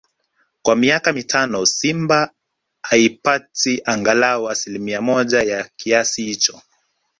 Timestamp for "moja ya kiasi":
5.01-6.23